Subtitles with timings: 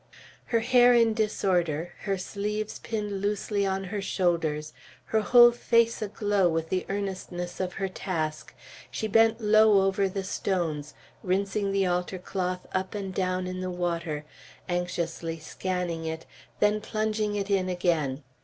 [0.45, 4.73] Her hair in disorder, her sleeves pinned loosely on her shoulders,
[5.05, 8.55] her whole face aglow with the earnestness of her task,
[8.89, 13.69] she bent low over the stones, rinsing the altar cloth up and down in the
[13.69, 14.25] water,
[14.67, 16.25] anxiously scanning it,
[16.59, 18.23] then plunging it in again.